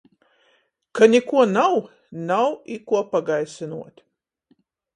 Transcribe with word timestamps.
Ka 0.95 1.05
nikuo 1.11 1.43
nav, 1.55 1.75
nav 2.29 2.49
i 2.75 2.77
kuo 2.87 3.01
pagaisynuot. 3.11 3.97